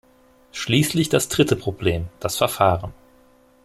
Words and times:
Schließlich 0.51 1.09
das 1.09 1.29
dritte 1.29 1.55
Problem, 1.55 2.07
das 2.21 2.35
Verfahren. 2.35 2.91